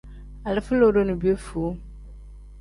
Alifa 0.43 0.75
lodo 0.75 1.03
ni 1.03 1.15
piyefuu. 1.21 1.77